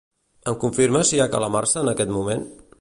Em 0.51 0.55
confirmes 0.63 1.11
si 1.13 1.15
hi 1.19 1.23
ha 1.25 1.29
calamarsa 1.37 1.81
en 1.85 1.95
aquest 1.95 2.19
moment? 2.19 2.47